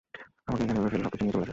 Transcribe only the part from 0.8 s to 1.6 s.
ফেলে, সবকিছু নিয়ে চলে গেছে।